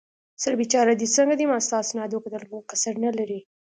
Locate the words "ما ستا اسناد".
1.51-2.09